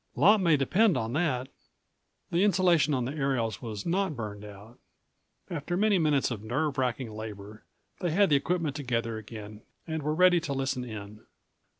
Lot 0.15 0.41
may 0.41 0.57
depend 0.57 0.97
on 0.97 1.13
that." 1.13 1.47
The 2.31 2.43
insulation 2.43 2.95
on 2.95 3.05
the 3.05 3.13
aerials 3.13 3.61
was 3.61 3.85
not 3.85 4.15
burned 4.15 4.43
out. 4.43 4.79
After 5.47 5.77
many 5.77 5.99
minutes 5.99 6.31
of 6.31 6.41
nerve 6.41 6.79
racking 6.79 7.11
labor 7.11 7.65
they 7.99 8.09
had 8.09 8.31
the 8.31 8.35
equipment 8.35 8.75
together 8.75 9.17
again 9.19 9.61
and 9.85 10.01
were 10.01 10.15
ready 10.15 10.39
to 10.39 10.53
listen 10.53 10.83
in. 10.83 11.19